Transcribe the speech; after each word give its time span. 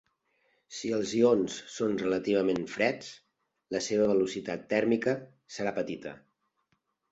Si 0.77 0.89
els 0.99 1.11
ions 1.17 1.57
són 1.73 1.93
relativament 2.03 2.65
freds, 2.77 3.11
la 3.77 3.83
seva 3.91 4.09
velocitat 4.15 4.67
tèrmica 4.75 5.17
serà 5.59 5.77
petita. 5.81 6.19